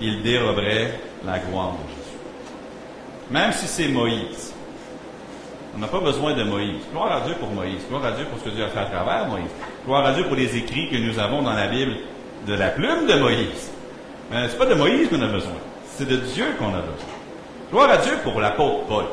[0.00, 2.18] il déroberait la gloire de Jésus.
[3.30, 4.54] Même si c'est Moïse,
[5.76, 6.80] on n'a pas besoin de Moïse.
[6.90, 7.82] Gloire à Dieu pour Moïse.
[7.88, 9.50] Gloire à Dieu pour ce que Dieu a fait à travers Moïse.
[9.84, 11.94] Gloire à Dieu pour les écrits que nous avons dans la Bible
[12.46, 13.70] de la plume de Moïse.
[14.30, 15.52] Mais c'est pas de Moïse qu'on a besoin.
[15.84, 17.17] C'est de Dieu qu'on a besoin.
[17.70, 19.04] Gloire à Dieu pour l'apôtre Paul.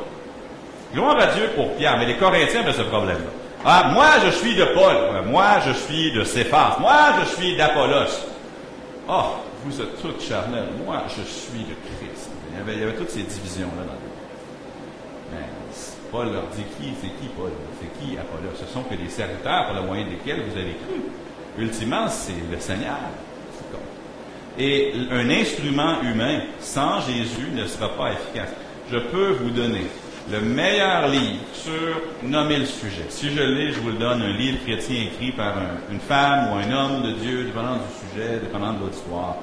[0.94, 1.98] Gloire à Dieu pour Pierre.
[1.98, 3.30] Mais les Corinthiens avaient ce problème-là.
[3.64, 5.24] Ah, moi, je suis de Paul.
[5.26, 6.76] Moi, je suis de Céphas.
[6.80, 8.26] Moi, je suis d'Apollos.
[9.08, 10.68] Oh, vous êtes tous charnels.
[10.84, 12.30] Moi, je suis de Christ.
[12.52, 15.46] Il y avait, toutes ces divisions-là dans le Mais
[16.10, 18.56] Paul leur dit qui, c'est qui Paul, c'est qui Apollos?
[18.58, 21.02] Ce sont que des serviteurs par le moyen desquels vous avez cru.
[21.58, 22.96] Ultimement, c'est le Seigneur.
[24.58, 28.50] Et un instrument humain sans Jésus ne sera pas efficace.
[28.90, 29.86] Je peux vous donner
[30.30, 33.04] le meilleur livre sur nommer le sujet.
[33.08, 35.54] Si je l'ai, je vous le donne, un livre chrétien écrit par
[35.90, 39.36] une femme ou un homme de Dieu, dépendant du sujet, dépendant de l'auditoire.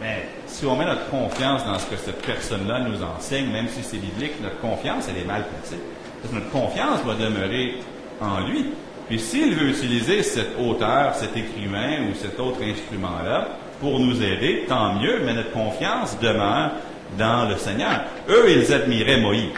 [0.00, 3.82] Mais si on met notre confiance dans ce que cette personne-là nous enseigne, même si
[3.82, 5.80] c'est biblique, notre confiance, elle est mal placée.
[6.20, 7.74] Parce que notre confiance va demeurer
[8.20, 8.66] en lui.
[9.08, 13.48] Puis s'il veut utiliser cet auteur, cet écrivain ou cet autre instrument-là
[13.84, 16.70] pour nous aider, tant mieux, mais notre confiance demeure
[17.18, 18.00] dans le Seigneur.
[18.30, 19.52] Eux, ils admiraient Moïse.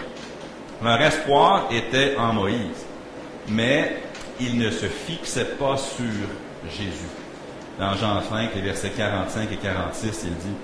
[0.83, 2.85] Leur espoir était en Moïse.
[3.49, 4.03] Mais
[4.41, 6.27] ils ne se fixaient pas sur
[6.69, 7.13] Jésus.
[7.79, 10.57] Dans Jean 5, les versets 45 et 46, il dit,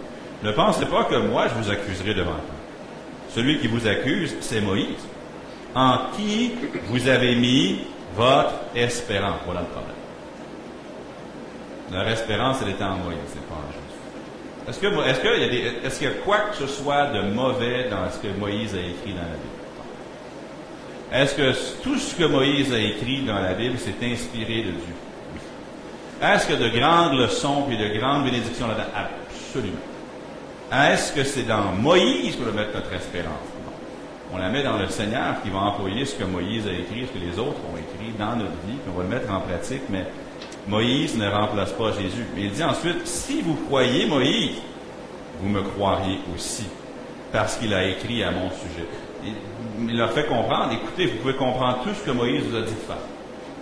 [0.43, 3.33] Ne pensez pas que moi je vous accuserai devant vous.
[3.33, 5.07] Celui qui vous accuse, c'est Moïse,
[5.77, 6.51] en qui
[6.89, 7.83] vous avez mis
[8.17, 9.39] votre espérance.
[9.47, 10.02] Voilà le problème.
[11.91, 13.83] Leur espérance, elle était en Moïse, c'est pas en Jésus.
[14.69, 18.09] Est-ce que, est-ce qu'il y a des, est-ce quoi que ce soit de mauvais dans
[18.11, 19.53] ce que Moïse a écrit dans la Bible?
[21.13, 24.95] Est-ce que tout ce que Moïse a écrit dans la Bible, c'est inspiré de Dieu?
[26.23, 28.87] Est-ce qu'il y a de grandes leçons et de grandes bénédictions là-dedans?
[28.95, 29.77] Absolument.
[30.73, 33.35] Est-ce que c'est dans Moïse qu'on va mettre notre espérance?
[34.33, 37.19] On la met dans le Seigneur qui va employer ce que Moïse a écrit, ce
[37.19, 39.83] que les autres ont écrit dans notre vie, puis on va le mettre en pratique,
[39.91, 40.07] mais
[40.69, 42.27] Moïse ne remplace pas Jésus.
[42.35, 44.57] Mais il dit ensuite, si vous croyez Moïse,
[45.41, 46.67] vous me croiriez aussi,
[47.33, 48.87] parce qu'il a écrit à mon sujet.
[49.81, 52.75] Il leur fait comprendre, écoutez, vous pouvez comprendre tout ce que Moïse vous a dit
[52.75, 52.97] de faire.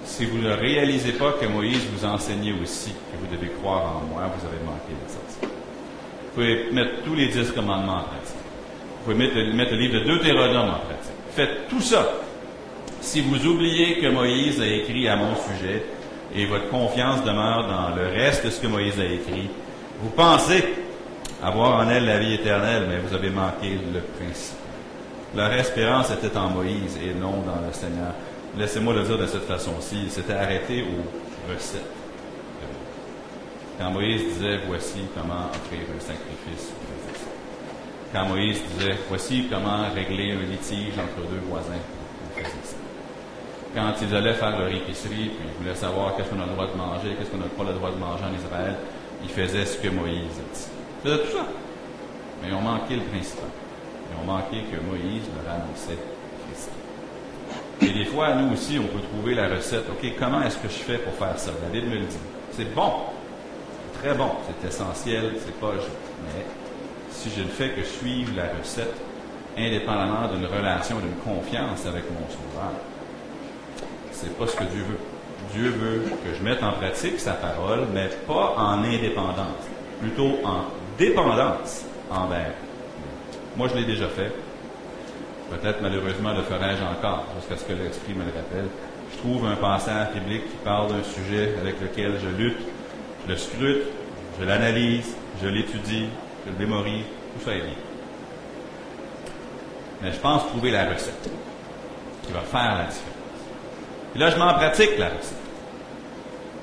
[0.05, 4.01] Si vous ne réalisez pas que Moïse vous enseignait aussi, que vous devez croire en
[4.13, 5.51] moi, vous avez manqué l'essentiel.
[5.51, 8.35] Vous pouvez mettre tous les dix commandements en pratique.
[8.99, 11.13] Vous pouvez mettre, mettre le livre de Deutéronome en pratique.
[11.35, 12.07] Faites tout ça.
[13.01, 15.85] Si vous oubliez que Moïse a écrit à mon sujet,
[16.35, 19.51] et votre confiance demeure dans le reste de ce que Moïse a écrit,
[20.01, 20.65] vous pensez
[21.43, 24.57] avoir en elle la vie éternelle, mais vous avez manqué le principe.
[25.35, 28.15] Leur espérance était en Moïse et non dans le Seigneur.
[28.59, 30.03] Laissez-moi le dire de cette façon-ci.
[30.05, 31.83] Il s'était arrêté aux recettes.
[33.79, 36.73] Quand Moïse disait Voici comment offrir un sacrifice,
[38.13, 41.81] Quand Moïse disait Voici comment régler un litige entre deux voisins,
[42.37, 42.80] on ça
[43.75, 46.67] quand ils allaient faire leur épicerie, puis ils voulaient savoir qu'est-ce qu'on a le droit
[46.67, 48.75] de manger, qu'est-ce qu'on n'a pas le droit de manger en Israël,
[49.23, 50.67] ils faisaient ce que Moïse a dit.
[51.05, 51.47] Ils faisaient tout ça.
[52.43, 53.51] Mais ils ont manqué le principal.
[54.11, 55.99] Ils ont manqué que Moïse leur annonçait
[56.47, 56.71] Christ.
[57.83, 59.85] Et des fois, nous aussi, on peut trouver la recette.
[59.89, 61.53] OK, comment est-ce que je fais pour faire ça?
[61.63, 62.19] La Bible me le dit.
[62.53, 62.93] C'est bon.
[63.93, 64.31] C'est très bon.
[64.47, 65.35] C'est essentiel.
[65.39, 65.73] C'est pas.
[66.25, 66.45] Mais
[67.11, 68.95] si je ne fais que suivre la recette,
[69.57, 72.73] indépendamment d'une relation, d'une confiance avec mon Sauveur,
[74.21, 74.99] c'est pas ce que Dieu veut.
[75.53, 79.67] Dieu veut que je mette en pratique sa parole, mais pas en indépendance,
[80.01, 80.65] plutôt en
[80.99, 82.53] dépendance envers.
[83.57, 84.33] Moi, je l'ai déjà fait.
[85.51, 88.69] Peut-être malheureusement le ferai-je encore, jusqu'à ce que l'Esprit me le rappelle.
[89.13, 92.59] Je trouve un passage biblique qui parle d'un sujet avec lequel je lutte,
[93.27, 93.83] je le scrute,
[94.39, 96.07] je l'analyse, je l'étudie,
[96.47, 97.05] je le mémorise,
[97.35, 97.75] tout ça est bien.
[100.03, 101.29] Mais je pense trouver la recette.
[102.23, 103.20] qui va faire la différence.
[104.15, 105.37] Et là, je m'en pratique la recette.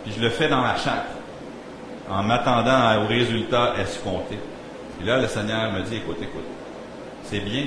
[0.04, 1.06] Puis je le fais dans la chair,
[2.10, 4.38] en m'attendant au résultat escompté.
[5.02, 6.46] Et là, le Seigneur me dit, écoute, écoute,
[7.24, 7.66] c'est bien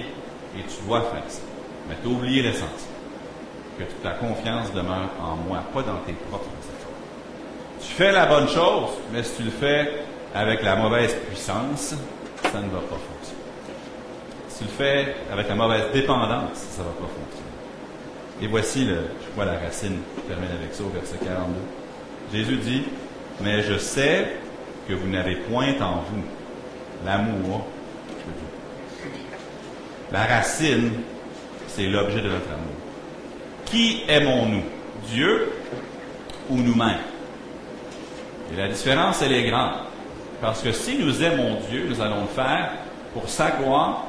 [0.57, 1.41] et tu dois faire ça.
[1.89, 2.91] Mais tu oublié l'essentiel.
[3.79, 6.93] Que ta confiance demeure en moi, pas dans tes propres efforts.
[7.81, 11.95] Tu fais la bonne chose, mais si tu le fais avec la mauvaise puissance,
[12.43, 13.41] ça ne va pas fonctionner.
[14.49, 17.50] Si tu le fais avec la mauvaise dépendance, ça ne va pas fonctionner.
[18.43, 21.55] Et voici, je la racine, je termine avec ça au verset 42.
[22.33, 22.85] Jésus dit,
[23.43, 24.29] mais je sais
[24.89, 26.25] que vous n'avez point en vous
[27.05, 27.67] l'amour.
[30.11, 30.93] La racine,
[31.69, 32.75] c'est l'objet de notre amour.
[33.67, 34.65] Qui aimons-nous?
[35.09, 35.53] Dieu
[36.49, 36.99] ou nous-mêmes?
[38.53, 39.75] Et la différence, elle est grande.
[40.41, 42.73] Parce que si nous aimons Dieu, nous allons le faire
[43.13, 44.07] pour sa gloire,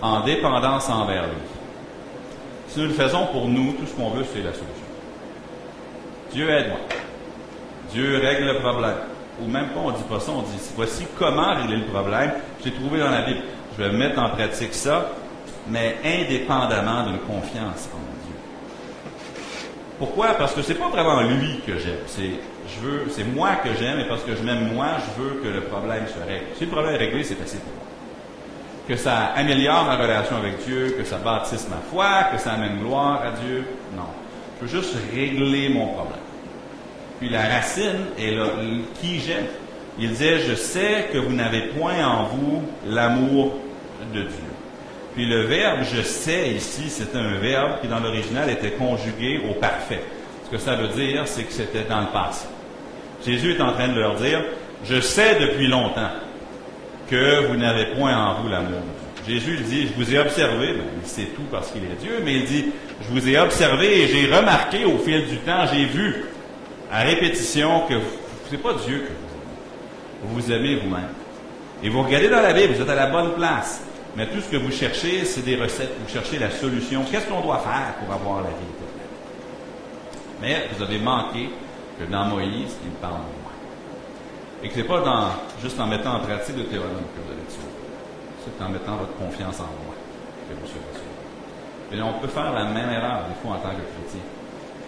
[0.00, 1.49] en dépendance envers lui.
[2.70, 4.86] Si nous le faisons pour nous, tout ce qu'on veut, c'est la solution.
[6.32, 6.78] Dieu aide-moi.
[7.92, 8.94] Dieu règle le problème.
[9.42, 12.30] Ou même pas, on dit pas ça, on dit voici comment régler le problème.
[12.62, 13.40] J'ai trouvé dans la Bible.
[13.76, 15.10] Je vais mettre en pratique ça,
[15.68, 18.36] mais indépendamment d'une confiance en Dieu.
[19.98, 20.34] Pourquoi?
[20.34, 22.04] Parce que c'est pas vraiment lui que j'aime.
[22.06, 22.30] C'est,
[22.68, 25.48] je veux, c'est moi que j'aime, et parce que je m'aime moi, je veux que
[25.48, 26.46] le problème se règle.
[26.56, 27.89] Si le problème est réglé, c'est facile pour moi.
[28.88, 32.78] Que ça améliore ma relation avec Dieu, que ça bâtisse ma foi, que ça amène
[32.78, 33.64] gloire à Dieu.
[33.96, 34.02] Non.
[34.60, 36.18] Je veux juste régler mon problème.
[37.20, 38.46] Puis la racine est là,
[39.00, 39.46] qui j'aime.
[39.98, 43.54] Il disait, je sais que vous n'avez point en vous l'amour
[44.14, 44.50] de Dieu.
[45.14, 49.54] Puis le verbe je sais ici, c'est un verbe qui dans l'original était conjugué au
[49.54, 50.02] parfait.
[50.46, 52.46] Ce que ça veut dire, c'est que c'était dans le passé.
[53.24, 54.42] Jésus est en train de leur dire,
[54.84, 56.10] je sais depuis longtemps
[57.10, 58.80] que vous n'avez point en vous l'amour.
[59.26, 62.36] Jésus dit, je vous ai observé, ben, il sait tout parce qu'il est Dieu, mais
[62.36, 62.66] il dit,
[63.02, 66.24] je vous ai observé et j'ai remarqué au fil du temps, j'ai vu
[66.90, 67.94] à répétition que
[68.46, 69.56] ce n'est pas Dieu que vous aimez.
[70.22, 71.08] Vous vous aimez vous-même.
[71.82, 73.82] Et vous regardez dans la Bible, vous êtes à la bonne place.
[74.16, 75.92] Mais tout ce que vous cherchez, c'est des recettes.
[76.04, 77.04] Vous cherchez la solution.
[77.10, 78.54] Qu'est-ce qu'on doit faire pour avoir la vie
[80.40, 81.50] Mais vous avez manqué
[81.98, 83.49] que dans Moïse, il parle de.
[84.62, 85.28] Et que ce n'est pas dans,
[85.62, 87.70] juste en mettant en pratique le théorème que vous allez tuer.
[88.44, 89.94] C'est en mettant votre confiance en moi
[90.48, 91.98] que vous serez sauvé.
[91.98, 94.20] Et on peut faire la même erreur, des fois, en tant que chrétien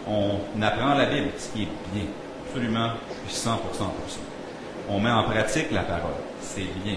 [0.06, 2.04] on apprend la Bible, ce qui est bien,
[2.46, 2.90] absolument
[3.28, 4.20] 100% pour ça.
[4.88, 6.96] On met en pratique la parole, c'est bien.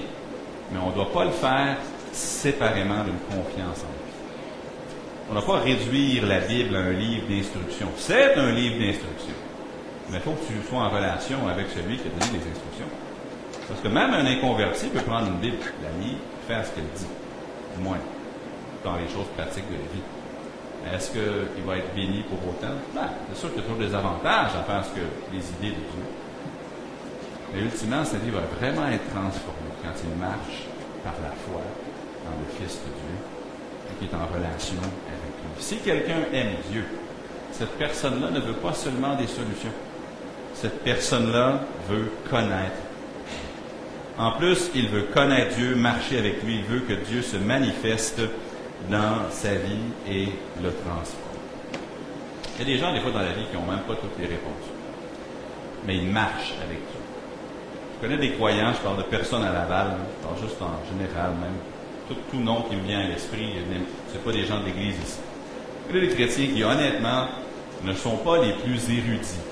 [0.71, 1.77] Mais on ne doit pas le faire
[2.11, 5.29] séparément d'une confiance en lui.
[5.29, 7.87] On ne doit pas réduire la Bible à un livre d'instruction.
[7.97, 9.33] C'est un livre d'instruction.
[10.09, 12.91] Mais il faut que tu sois en relation avec celui qui a donné les instructions.
[13.67, 17.09] Parce que même un inconverti peut prendre une Bible, la lire, faire ce qu'elle dit.
[17.77, 17.97] Du moins,
[18.83, 20.05] dans les choses pratiques de la vie.
[20.93, 22.77] Est-ce qu'il va être béni pour autant?
[22.93, 25.73] Ben, c'est sûr qu'il y a toujours des avantages à faire ce que les idées
[25.73, 26.05] de Dieu.
[27.53, 30.69] Mais ultimement, sa vie va vraiment être transformée quand il marche
[31.03, 31.61] par la foi
[32.23, 33.15] dans le Fils de Dieu
[33.89, 34.77] et qui est en relation
[35.09, 35.57] avec lui.
[35.57, 36.85] Si quelqu'un aime Dieu,
[37.51, 39.73] cette personne-là ne veut pas seulement des solutions.
[40.55, 42.77] Cette personne-là veut connaître.
[44.17, 48.21] En plus, il veut connaître Dieu, marcher avec lui, il veut que Dieu se manifeste
[48.89, 50.29] dans sa vie et
[50.63, 51.21] le transforme.
[52.57, 54.17] Il y a des gens, des fois, dans la vie qui n'ont même pas toutes
[54.17, 54.69] les réponses.
[55.85, 57.01] Mais ils marchent avec Dieu.
[57.95, 61.31] Je connais des croyants, je parle de personnes à Laval, je parle juste en général
[61.31, 61.57] même.
[62.07, 63.53] Tout, nom qui me vient à l'esprit,
[64.13, 65.19] ce pas des gens de l'Église ici.
[65.91, 67.25] Y a des chrétiens qui, honnêtement,
[67.83, 69.44] ne sont pas les plus érudits.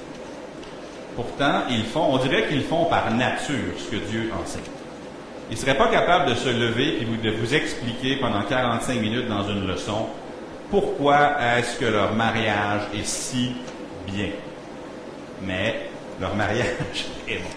[1.16, 4.64] Pourtant, ils font, on dirait qu'ils font par nature ce que Dieu enseigne.
[5.50, 9.28] Ils ne seraient pas capables de se lever et de vous expliquer pendant 45 minutes
[9.28, 10.08] dans une leçon
[10.72, 13.52] pourquoi est-ce que leur mariage est si
[14.08, 14.30] bien.
[15.44, 16.66] Mais leur mariage
[17.28, 17.50] est bon.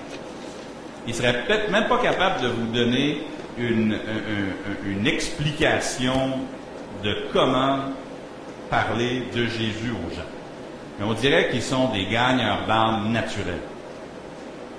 [1.06, 3.22] Ils ne seraient peut-être même pas capables de vous donner
[3.56, 3.98] une,
[4.84, 6.40] une explication
[7.02, 7.78] de comment
[8.68, 10.35] parler de Jésus aux gens.
[10.98, 13.60] Mais on dirait qu'ils sont des gagneurs d'âme naturels.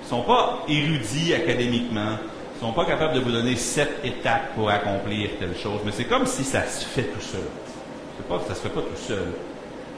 [0.00, 2.18] Ils ne sont pas érudits académiquement,
[2.56, 6.04] ne sont pas capables de vous donner sept étapes pour accomplir telle chose, mais c'est
[6.04, 7.42] comme si ça se fait tout seul.
[8.28, 9.32] Pas, ça se fait pas tout seul.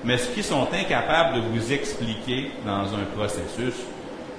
[0.05, 3.75] Mais ce qu'ils sont incapables de vous expliquer dans un processus,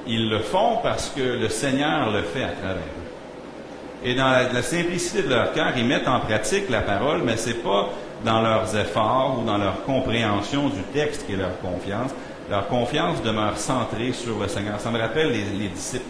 [0.07, 4.03] ils le font parce que le Seigneur le fait à travers eux.
[4.03, 7.37] Et dans la, la simplicité de leur cœur, ils mettent en pratique la parole, mais
[7.37, 7.89] c'est pas
[8.23, 12.11] dans leurs efforts ou dans leur compréhension du texte qui est leur confiance.
[12.49, 14.79] Leur confiance demeure centrée sur le Seigneur.
[14.79, 16.05] Ça me rappelle les, les disciples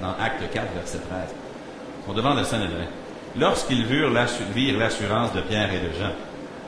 [0.00, 1.08] dans Acte 4, verset 13.
[2.02, 2.86] Ils sont devant le Saint-Hédrin.
[3.38, 6.12] Lorsqu'ils virent l'assurance de Pierre et de Jean,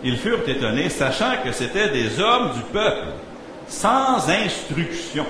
[0.05, 3.07] Ils furent étonnés, sachant que c'étaient des hommes du peuple,
[3.69, 5.25] sans instruction.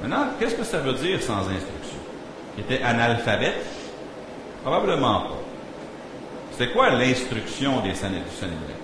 [0.00, 1.98] Maintenant, qu'est-ce que ça veut dire sans instruction?
[2.56, 3.64] Ils étaient analphabètes?
[4.62, 5.45] Probablement pas.
[6.56, 8.24] C'est quoi l'instruction des Sanhédrin?
[8.24, 8.80] du Sanhédrin?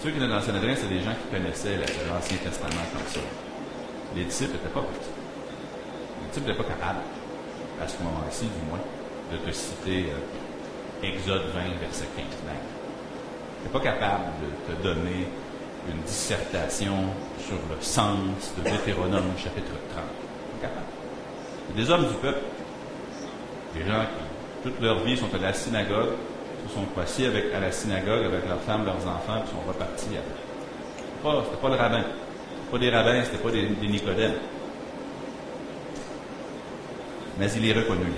[0.00, 1.76] Ceux qui étaient dans le Sanhédrin, c'est des gens qui connaissaient
[2.08, 3.18] l'Ancien Testament comme ça.
[4.14, 5.10] Les disciples n'étaient pas petits.
[6.22, 7.02] Les disciples n'étaient pas capables,
[7.82, 8.78] à ce moment-ci du moins,
[9.32, 12.24] de te citer euh, Exode 20, verset 15.
[12.46, 15.26] Ben, tu n'es pas capable de te donner
[15.90, 16.94] une dissertation
[17.44, 20.04] sur le sens de Deutéronome chapitre 30.
[20.60, 20.86] Pas capable.
[21.66, 22.44] C'est des hommes du peuple,
[23.74, 26.14] des gens qui, toute leur vie, sont à la synagogue,
[26.68, 30.16] se sont assis avec, à la synagogue avec leurs femmes, leurs enfants, puis sont repartis
[30.16, 30.50] après.
[30.96, 32.02] C'était pas, pas le rabbin.
[32.02, 34.34] C'était pas des rabbins, c'était pas des, des Nicodèmes.
[37.38, 38.12] Mais il est reconnu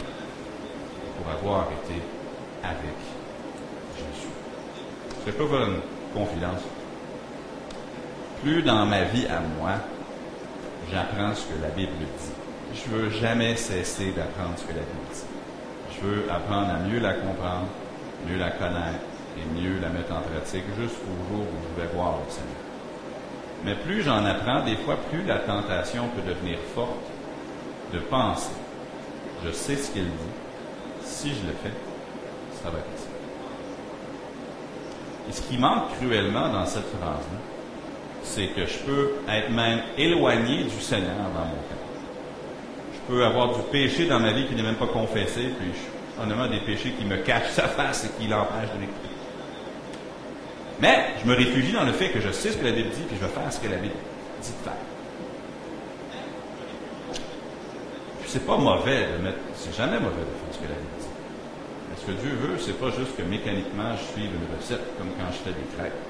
[1.17, 2.01] pour avoir été
[2.63, 2.97] avec
[3.97, 4.29] Jésus.
[5.27, 5.81] Je peux faire une
[6.13, 6.63] confidence.
[8.43, 9.75] Plus dans ma vie à moi,
[10.91, 12.33] j'apprends ce que la Bible dit.
[12.75, 15.23] Je veux jamais cesser d'apprendre ce que la Bible dit.
[15.95, 17.69] Je veux apprendre à mieux la comprendre,
[18.29, 19.05] mieux la connaître
[19.37, 22.63] et mieux la mettre en pratique jusqu'au jour où je vais voir le Seigneur.
[23.65, 27.07] Mais plus j'en apprends, des fois, plus la tentation peut devenir forte
[27.93, 28.51] de penser.
[29.45, 30.33] Je sais ce qu'il dit.
[31.03, 31.73] Si je le fais,
[32.63, 33.13] ça va être.
[35.29, 37.39] Et ce qui manque cruellement dans cette phrase-là,
[38.23, 41.79] c'est que je peux être même éloigné du Seigneur dans mon cœur.
[42.95, 46.02] Je peux avoir du péché dans ma vie qui n'est même pas confessé, puis je,
[46.27, 49.09] des péchés qui me cachent sa face et qui l'empêchent de l'écouter.
[50.81, 53.03] Mais je me réfugie dans le fait que je sais ce que la Bible dit,
[53.07, 53.95] puis je vais faire ce que la Bible
[54.41, 54.81] dit de faire.
[58.21, 60.99] Puis c'est pas mauvais de mettre, c'est jamais mauvais de faire ce que la Bible
[60.99, 61.07] dit.
[61.91, 65.09] Mais ce que Dieu veut, c'est pas juste que mécaniquement je suive une recette, comme
[65.19, 66.03] quand je fais des crêpes.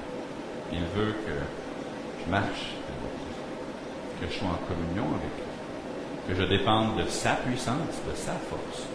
[0.71, 1.33] Il veut que
[2.25, 7.07] je marche avec lui, que je sois en communion avec lui, que je dépende de
[7.09, 8.87] sa puissance, de sa force.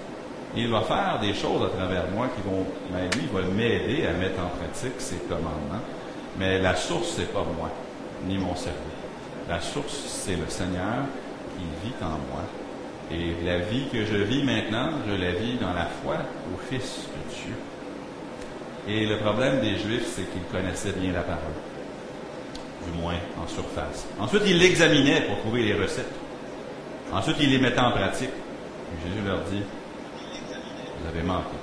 [0.56, 4.06] Il va faire des choses à travers moi qui vont, ben lui, il va m'aider
[4.06, 5.82] à mettre en pratique ses commandements.
[6.38, 7.70] Mais la source, c'est pas moi,
[8.26, 8.78] ni mon cerveau.
[9.48, 11.04] La source, c'est le Seigneur
[11.56, 12.44] qui vit en moi.
[13.10, 16.16] Et la vie que je vis maintenant, je la vis dans la foi
[16.52, 17.54] au Fils de Dieu.
[18.86, 21.40] Et le problème des Juifs, c'est qu'ils connaissaient bien la parole.
[22.86, 24.06] Du moins en surface.
[24.18, 26.14] Ensuite, ils l'examinaient pour trouver les recettes.
[27.12, 28.30] Ensuite, ils les mettaient en pratique.
[29.04, 29.62] Jésus leur dit,
[31.00, 31.56] vous avez manqué.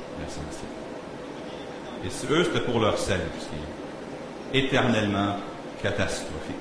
[2.04, 5.38] Et eux, c'était pour leur salut, ce qui est éternellement
[5.82, 6.56] catastrophique.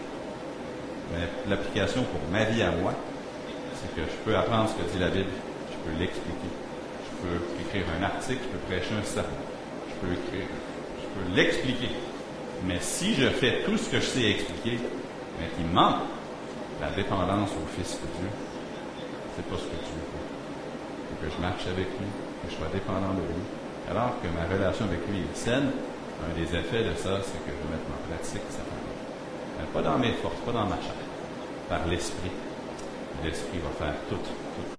[1.13, 2.95] Mais l'application pour ma vie à moi,
[3.75, 5.31] c'est que je peux apprendre ce que dit la Bible,
[5.71, 6.51] je peux l'expliquer.
[7.05, 9.29] Je peux écrire un article, je peux prêcher un sermon,
[9.89, 10.49] je peux écrire,
[11.01, 11.91] je peux l'expliquer.
[12.67, 14.79] Mais si je fais tout ce que je sais expliquer,
[15.39, 16.03] mais qu'il manque
[16.81, 18.31] la dépendance au Fils de Dieu,
[19.37, 20.24] c'est pas ce que Dieu veut.
[21.25, 22.05] Que je marche avec lui,
[22.45, 23.45] que je sois dépendant de lui.
[23.89, 25.73] Alors que ma relation avec lui est saine,
[26.21, 28.93] un des effets de ça, c'est que je vais mettre en pratique sa parole.
[29.57, 30.93] Mais pas dans mes forces, pas dans ma chair,
[31.71, 32.31] par l'Esprit.
[33.25, 34.17] L'Esprit va faire tout.
[34.17, 34.77] tout.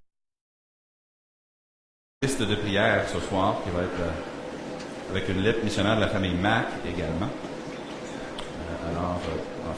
[2.22, 6.08] Liste de prière ce soir qui va être euh, avec une lettre missionnaire de la
[6.08, 7.26] famille Mac également.
[7.26, 9.72] Euh, alors, euh,